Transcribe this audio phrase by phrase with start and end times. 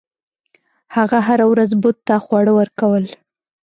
[0.95, 3.05] هغه هره ورځ بت ته خواړه ورکول.